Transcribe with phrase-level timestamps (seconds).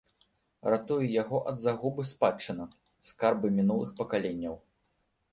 [0.73, 2.65] Ратуе яго ад загубы спадчына,
[3.09, 4.57] скарбы мінулых пакаленняў.